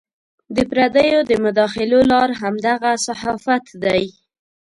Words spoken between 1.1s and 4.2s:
د مداخلو لار همدغه صحافت دی.